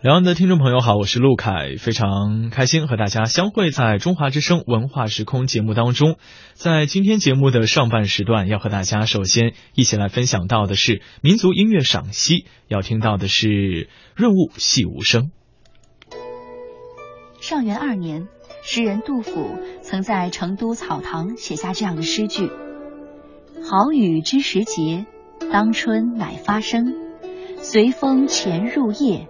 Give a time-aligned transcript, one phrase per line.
[0.00, 6.18] 两岸的听众朋友好，我是陆凯，非常开心和大家相会在中华之声文化时空节目当中。
[6.54, 13.48] 在今天节目的上半时段，要和大家首先一起来分享到的是民族音乐赏析，要听到的是
[14.14, 15.32] 《润物细无声》。
[17.42, 18.28] 上元二年，
[18.62, 22.48] 诗人杜甫曾在成都草堂写下这样的诗句
[23.68, 25.06] ：“好雨知时节，
[25.50, 26.94] 当春乃发生，
[27.56, 29.26] 随风潜入夜。”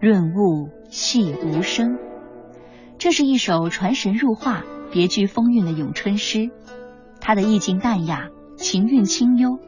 [0.00, 1.98] 润物细无声，
[2.96, 6.50] 这是一首传神入化、别具风韵的咏春诗。
[7.20, 9.58] 它的意境淡雅，情韵清幽，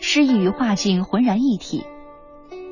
[0.00, 1.84] 诗意与画境浑然一体。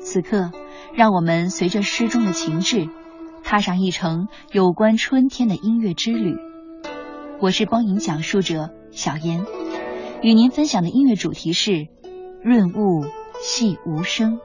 [0.01, 0.51] 此刻，
[0.93, 2.89] 让我们随着诗中的情致，
[3.45, 6.35] 踏上一程有关春天的音乐之旅。
[7.39, 9.45] 我是光影讲述者小妍，
[10.21, 11.87] 与您分享的音乐主题是
[12.43, 13.05] “润物
[13.41, 14.37] 细无声”。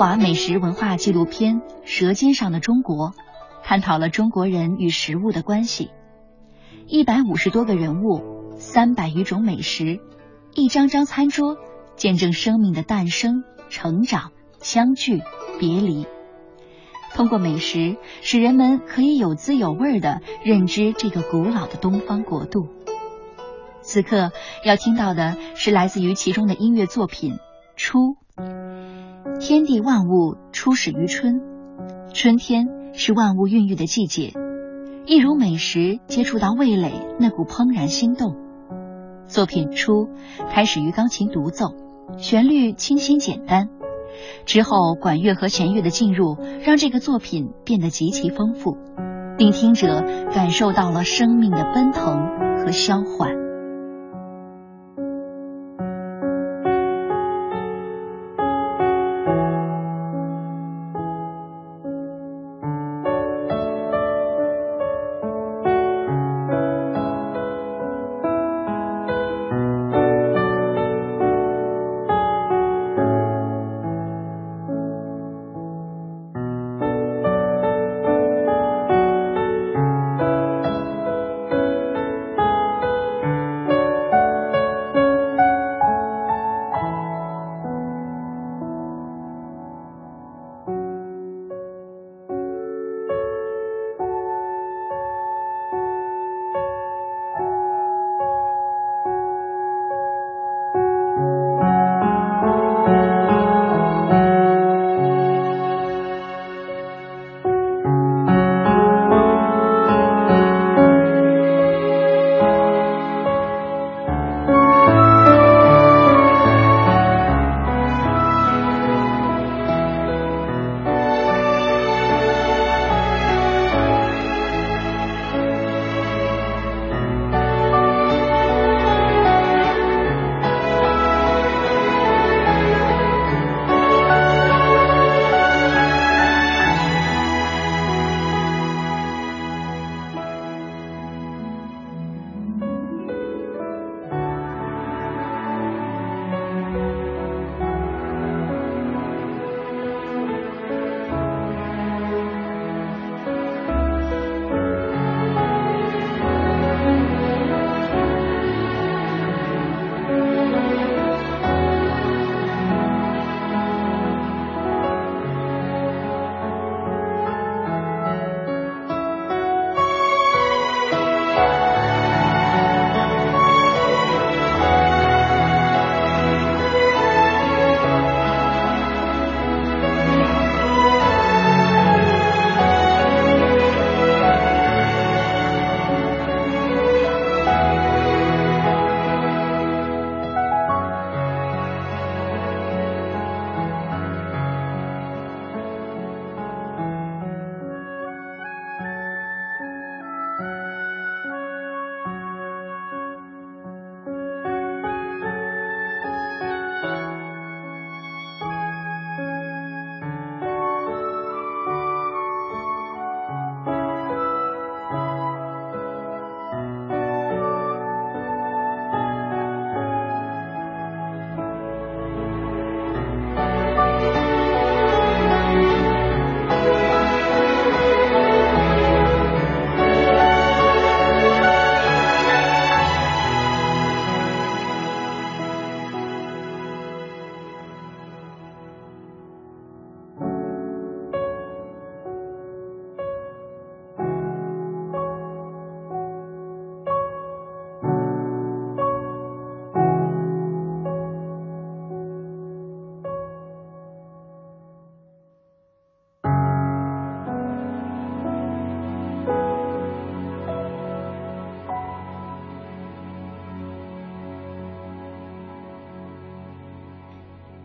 [0.00, 3.10] 华美食文化纪录片《舌尖上的中国》，
[3.62, 5.90] 探讨了中国人与食物的关系。
[6.86, 10.00] 一百五十多个人物，三百余种美食，
[10.54, 11.58] 一张张餐桌，
[11.96, 15.20] 见证生命的诞生、成长、相聚、
[15.58, 16.06] 别离。
[17.12, 22.68] 通过美食，使人们可以有滋有味的认知这个古老的东方国度。
[23.82, 24.32] 此刻
[24.64, 27.34] 要听到的是来自于其中的音乐作品
[27.76, 27.98] 《初》。
[29.50, 31.40] 天地万物初始于春，
[32.14, 34.32] 春天是万物孕育的季节，
[35.06, 38.36] 一如美食接触到味蕾那股怦然心动。
[39.26, 40.06] 作品初
[40.50, 41.74] 开始于钢琴独奏，
[42.16, 43.70] 旋律清新简单，
[44.46, 48.76] 之后管乐和弦乐的进入，让这个作品变得极其丰富，
[49.36, 53.39] 令听者感受到了生命的奔腾和消缓。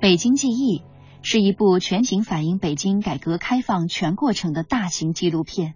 [0.06, 0.81] 北京记忆》
[1.24, 5.74] 是一部全景反映北京改革开放全过程的大型纪录片。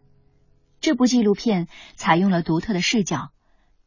[0.81, 3.31] 这部纪录片采用了独特的视角，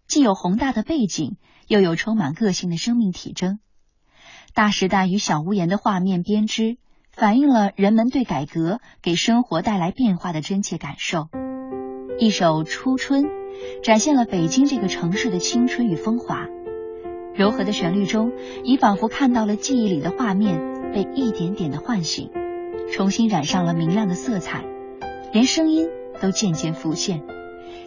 [0.09, 1.37] 既有宏大的背景，
[1.69, 3.61] 又有充满个性的生命体征。
[4.53, 6.77] 大时代与小屋檐的画面编织，
[7.13, 11.29] 反映了人们对改革给生活带来变化的真切感受。
[12.19, 13.23] 一首《初春》
[13.85, 16.49] 展现了北京这个城市的青春与风华。
[17.35, 18.33] 柔和的旋律中，
[18.65, 20.61] 你仿佛看到了记忆里的画面
[20.93, 22.31] 被一点点的唤醒，
[22.93, 24.65] 重新染上了明亮的色彩，
[25.33, 25.89] 连声音
[26.21, 27.23] 都渐渐浮现，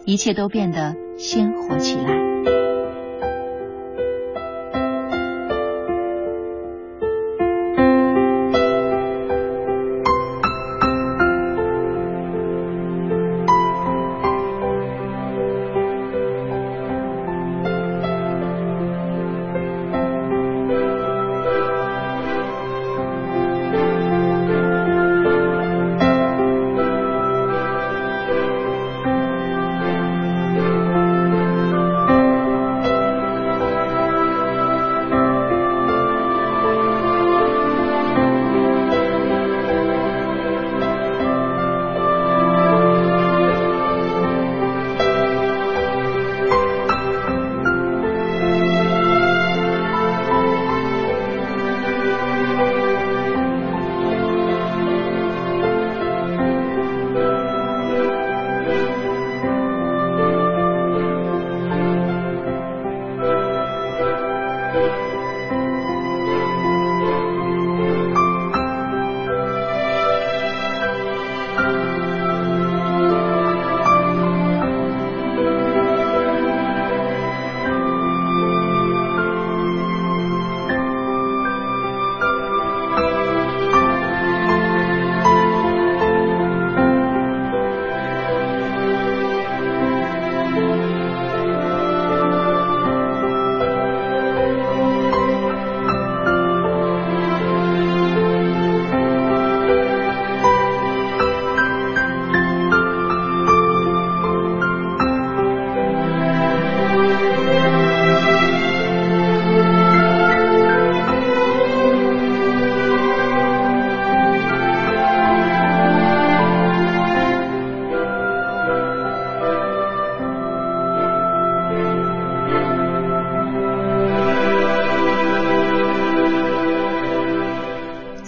[0.04, 2.55] 一切都变得鲜活起来。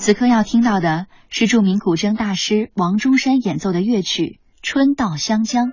[0.09, 5.67] 此刻要听到的是著名古筝大师王中山演奏的乐曲《春到湘江》。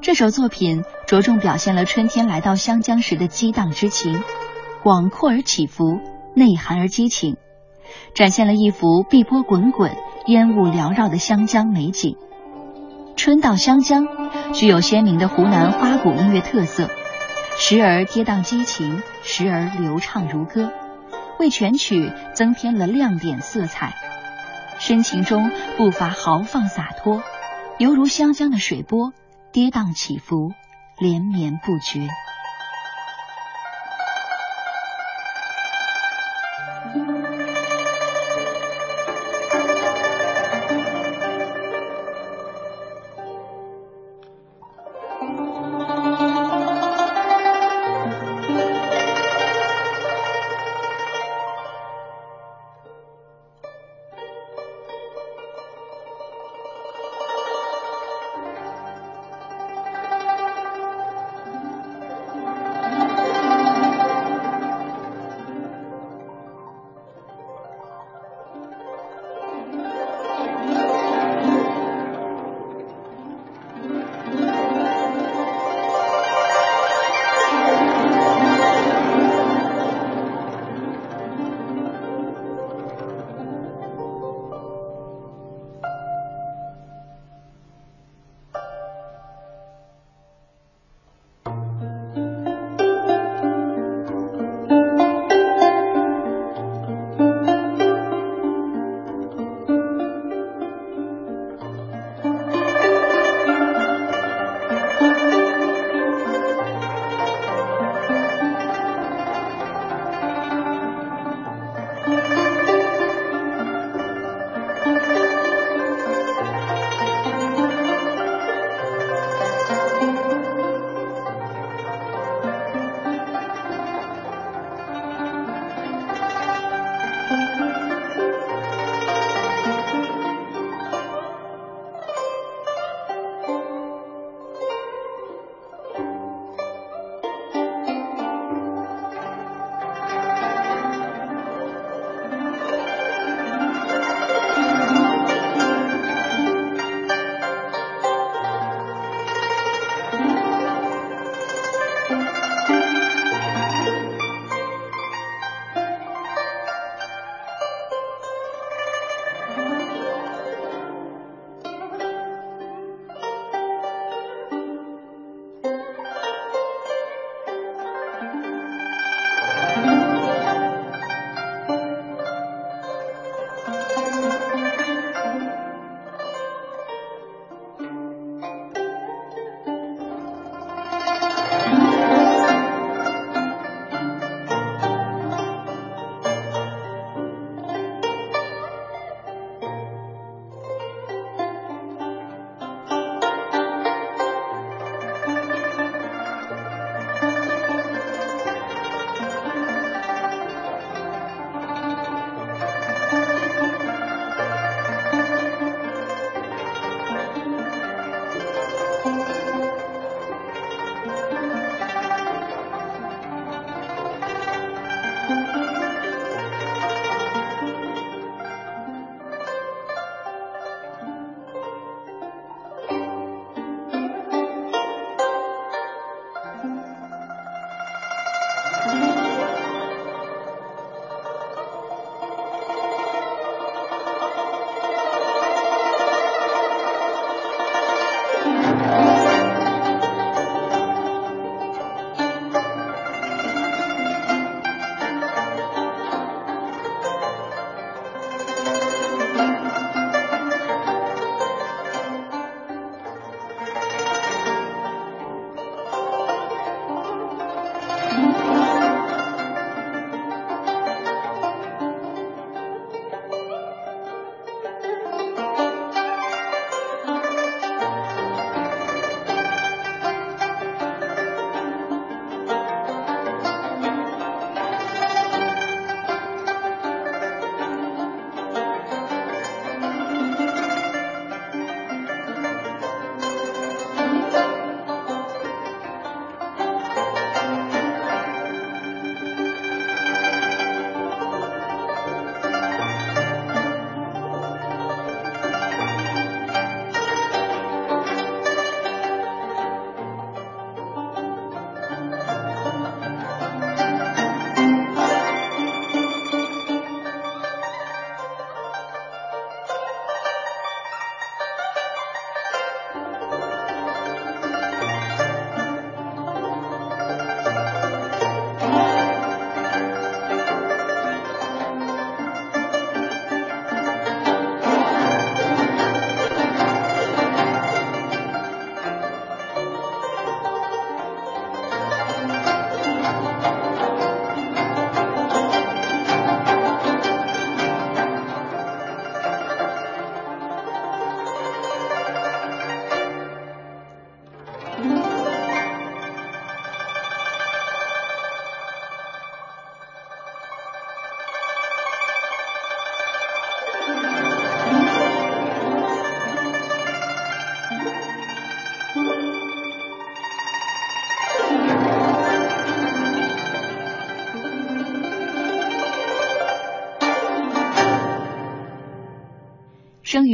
[0.00, 4.24] 这首作品着重表现了春天来到湘江时的激荡之情，
[4.82, 6.00] 广阔而起伏，
[6.34, 7.36] 内涵而激情，
[8.12, 9.92] 展现了一幅碧波滚滚、
[10.26, 12.16] 烟雾缭绕的湘江美景。
[13.14, 14.06] 《春到湘江》
[14.52, 16.90] 具有鲜明的湖南花鼓音乐特色，
[17.56, 20.72] 时而跌宕激情，时而流畅如歌。
[21.38, 23.94] 为全曲增添了亮点色彩，
[24.78, 27.22] 深情中不乏豪放洒脱，
[27.78, 29.12] 犹如湘江的水波，
[29.52, 30.52] 跌宕起伏，
[30.98, 32.08] 连绵不绝。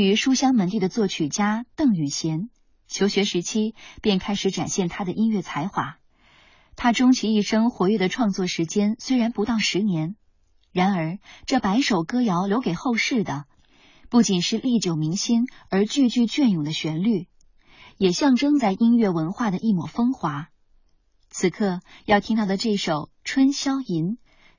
[0.04, 2.50] 于书香门第的作曲家邓雨贤，
[2.87, 5.96] 求学时期便开始展现他的音乐才华。
[6.76, 10.16] 他终其一生活跃的创作时间虽然不到十年，
[10.73, 13.46] 然而这百首歌谣留给后世的，
[14.11, 17.28] 不仅是历久弥新而句句隽永的旋律，
[17.96, 20.49] 也象征在音乐文化的一抹风华。
[21.30, 22.92] 此刻要听到的这首
[23.25, 24.04] 《春宵吟》，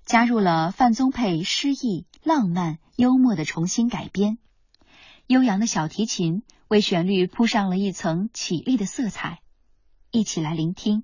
[0.06, 4.38] 加入了范宗沛诗意、浪漫、幽默的重新改编，
[5.28, 9.42] 悠扬的小提琴为旋律铺上了一层绮丽的色彩，
[10.12, 11.00] 一起来聆听。《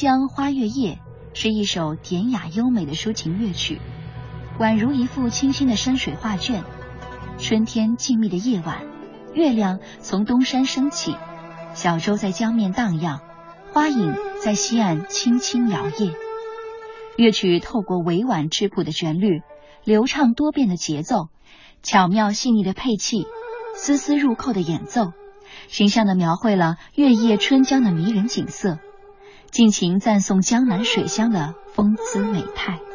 [0.00, 1.00] 江花月夜》
[1.36, 3.80] 是一首典雅优美的抒情乐曲，
[4.56, 6.62] 宛如一幅清新的山水画卷。
[7.38, 8.86] 春天静谧的夜晚，
[9.34, 11.16] 月亮从东山升起，
[11.74, 13.18] 小舟在江面荡漾，
[13.72, 16.14] 花影在西岸轻轻摇曳。
[17.16, 19.42] 乐曲透过委婉质朴的旋律、
[19.82, 21.26] 流畅多变的节奏、
[21.82, 23.26] 巧妙细腻的配器、
[23.74, 25.10] 丝丝入扣的演奏，
[25.66, 28.78] 形象地描绘了月夜春江的迷人景色。
[29.50, 32.87] 尽情赞颂江南水乡的风姿美态。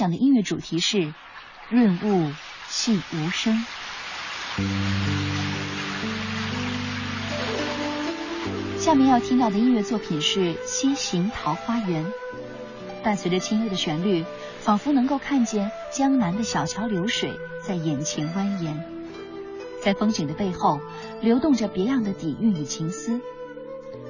[0.00, 1.12] 享的音乐主题是
[1.68, 2.32] “润物
[2.70, 3.54] 细无声”。
[8.78, 12.06] 下面要听到的音乐作品是《西行桃花源》，
[13.02, 14.24] 伴随着轻微的旋律，
[14.60, 18.74] 仿佛能够看见江南的小桥流水在眼前蜿蜒，
[19.82, 20.80] 在风景的背后
[21.20, 23.20] 流动着别样的底蕴与情思。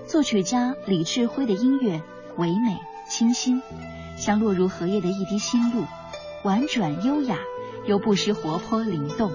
[0.06, 2.00] 作曲家李志辉的音乐
[2.36, 2.78] 唯美
[3.10, 3.60] 清新，
[4.20, 5.86] 像落入荷叶的一滴新露，
[6.42, 7.38] 婉转优雅，
[7.86, 9.32] 又不失活泼灵动。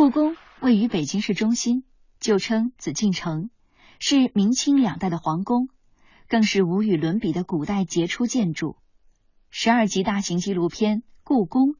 [0.00, 1.84] 故宫位于北京市中心
[2.20, 3.50] 旧称紫禁城
[3.98, 5.68] 是明清两代的皇宫
[6.26, 8.76] 更是无与伦比的古代杰出建筑。
[9.52, 11.70] 十二集大型纪录片《故宫》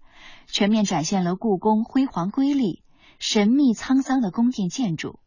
[0.49, 2.83] 全面展现了故宫辉煌瑰丽、
[3.21, 5.21] 神秘沧桑的宫殿建筑，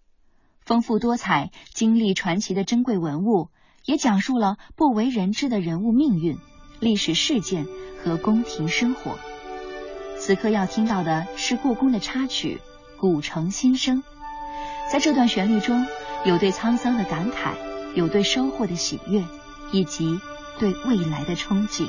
[0.66, 3.50] 丰富多彩、经历传奇的珍贵文物，
[3.86, 6.38] 也讲述了不为人知的人物命运、
[6.82, 7.66] 历史事件
[8.04, 9.18] 和宫廷生活。
[10.20, 12.60] 此刻要听到的是故宫的插曲
[13.00, 14.04] 《古城新声》，
[14.91, 15.86] 在这段旋律中
[16.26, 17.56] 有对沧桑的感慨，
[17.96, 19.24] 有对收获的喜悦，
[19.72, 20.20] 以及
[20.60, 21.88] 对未来的憧憬。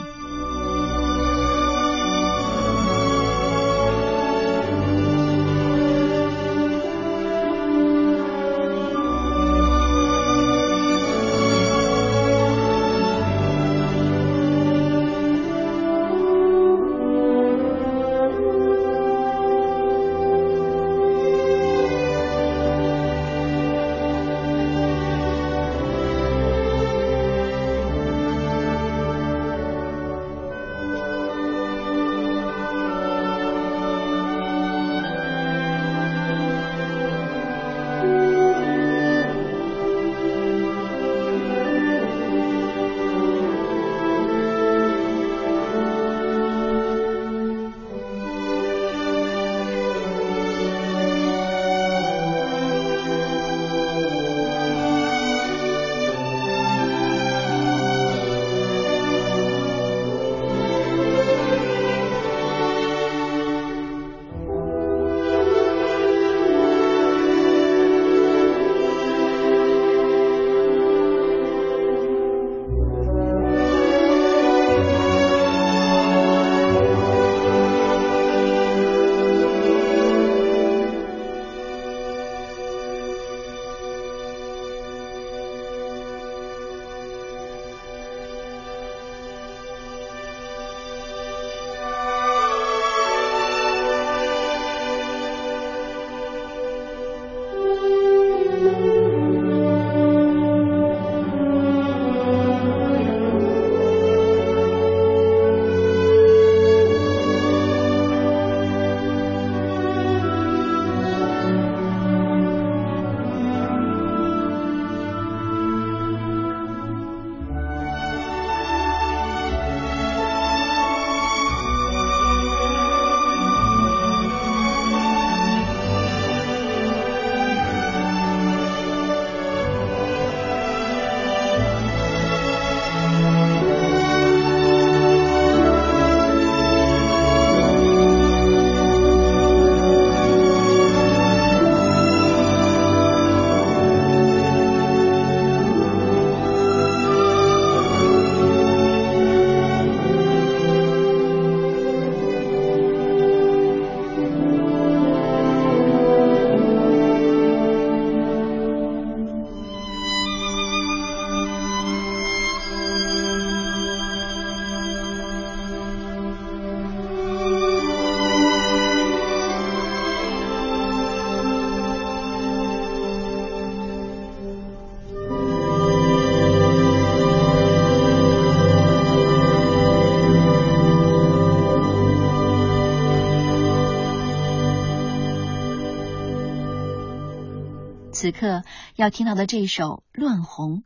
[188.24, 188.62] 此刻
[188.96, 190.76] 要听到的这首《乱红》，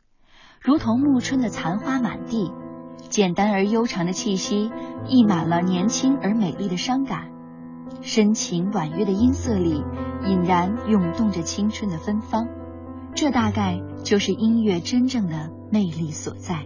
[0.59, 2.51] 如同暮春的残花满地，
[3.07, 4.69] 简单而悠长的气息
[5.07, 7.31] 溢满了年轻而美丽的伤感。
[8.01, 9.81] 深情婉约的音色里，
[10.25, 12.49] 隐然涌动着青春的芬芳。
[13.15, 16.65] 这大概就是音乐真正的魅力所在。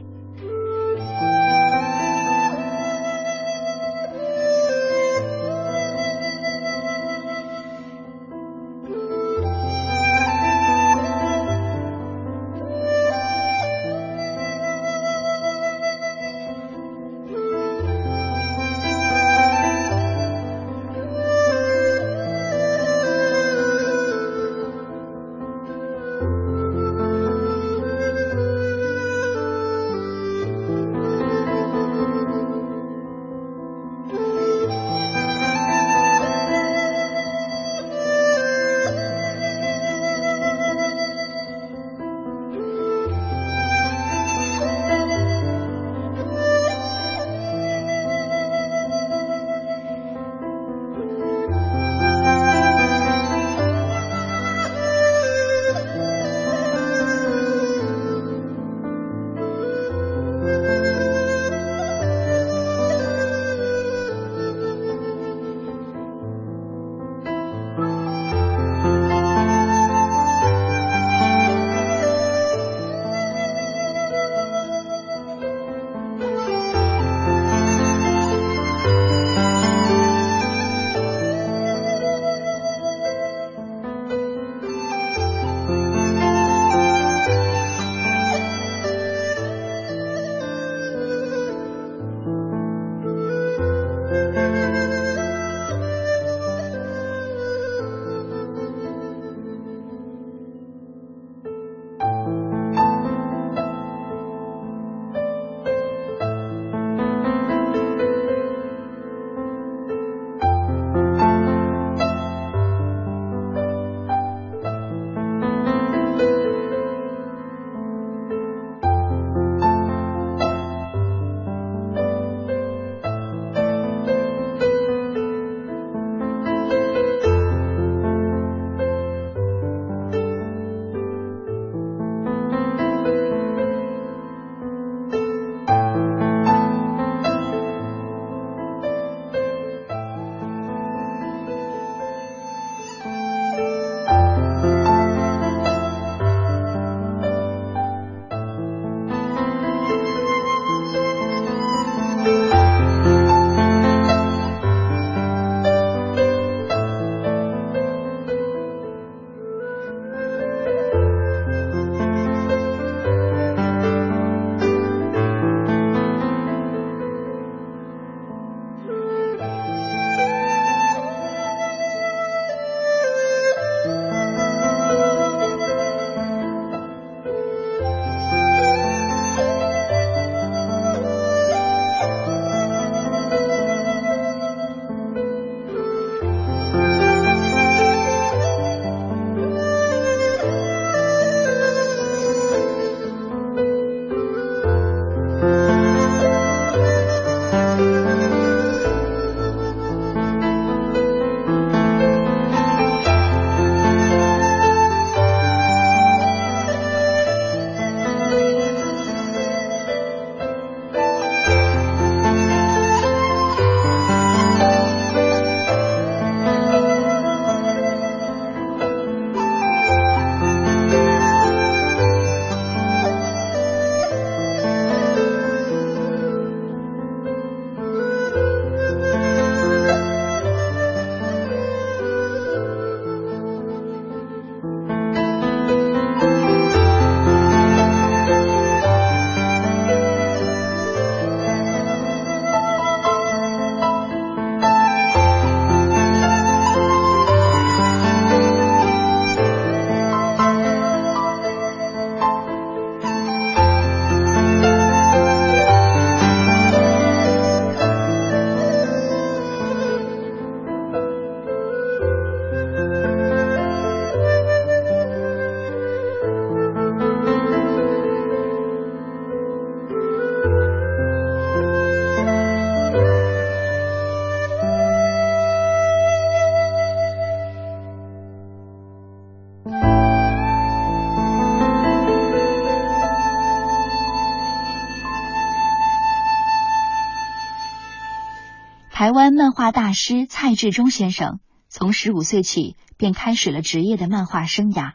[289.04, 294.94] 台湾漫画大师蔡志忠先生从十五岁起便开始了职业的漫画生涯。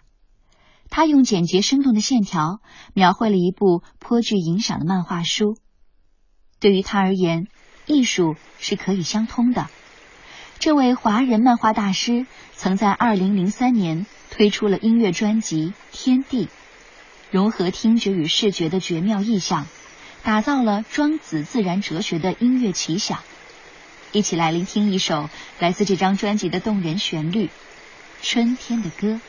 [0.89, 2.63] 他用简洁生动的线条
[2.95, 5.59] 描绘了一部颇具影响的漫画书。
[6.59, 7.49] 对于他而言，
[7.85, 9.69] 艺术是可以相通的。
[10.59, 16.47] 这位华人漫画大师曾在二零零三年推出了音乐专辑《天地》，
[17.31, 19.67] 融合听觉与视觉的绝妙意象，
[20.23, 23.19] 打造了庄子自然哲学的音乐奇想。
[24.13, 25.29] 一起来聆听一首
[25.59, 27.47] 来自这张专辑的动人旋律
[28.23, 29.21] 《春天的歌》。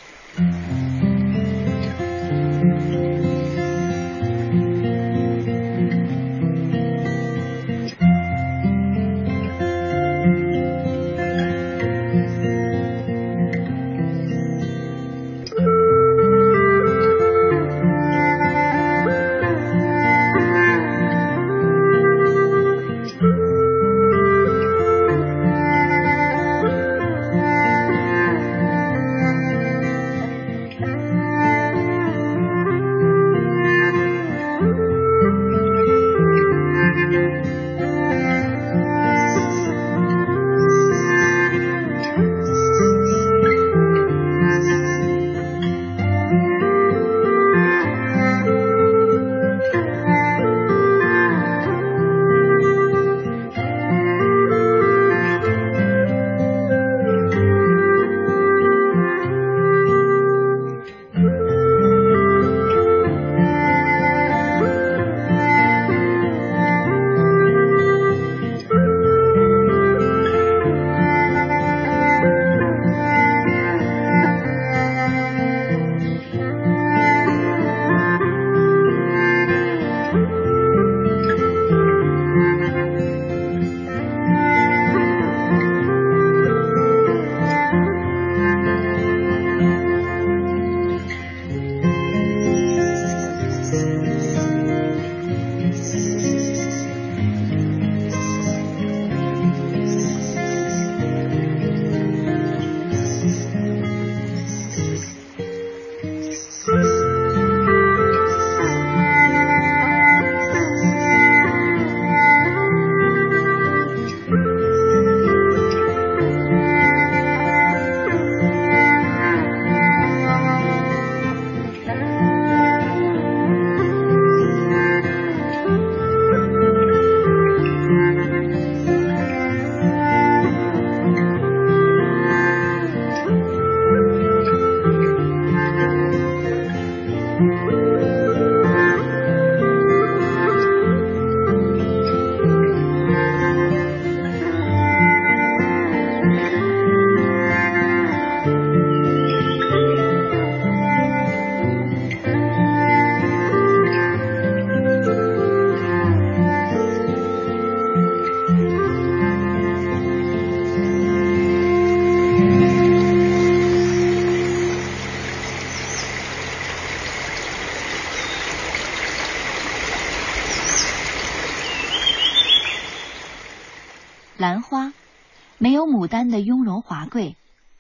[177.09, 177.35] 贵，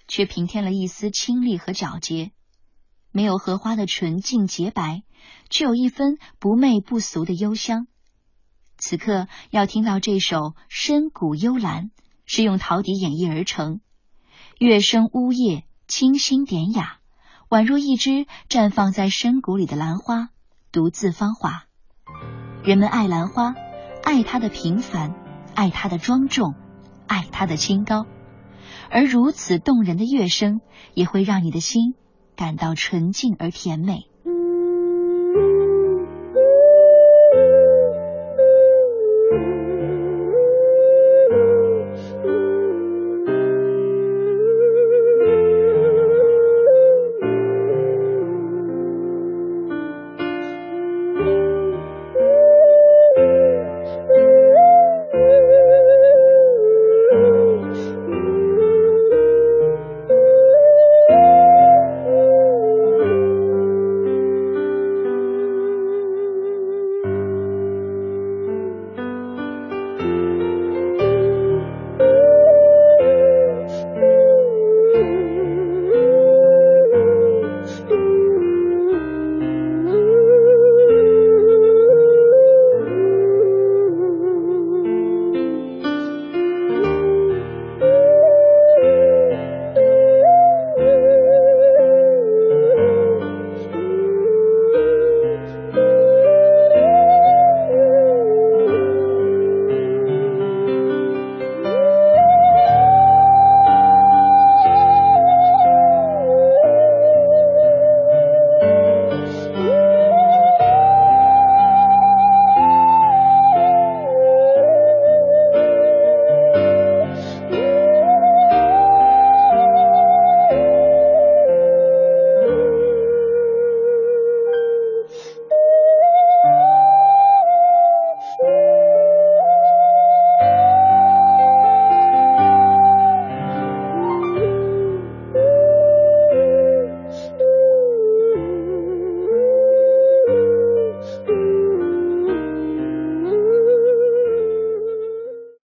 [0.07, 2.31] 却平添了一丝清丽和皎洁；
[3.11, 5.03] 没有荷花的纯净洁白，
[5.49, 7.87] 却有一分不媚不俗的幽香。
[8.77, 11.85] 此刻要听到这首《深谷幽兰》，
[12.25, 13.79] 是用陶笛演绎而成，
[14.57, 16.99] 乐声呜咽，清新典雅，
[17.49, 20.29] 宛若一只绽放在深谷里的兰花，
[20.71, 21.65] 独自芳华。
[22.63, 23.55] 人们爱兰花，
[24.03, 25.15] 爱它的平凡。
[25.55, 26.55] 爱它的庄重，
[27.05, 28.05] 爱它的清高，
[28.89, 30.61] 而如此动人的乐声，
[30.93, 31.93] 也会让你的心
[32.35, 34.08] 感到纯净而甜美。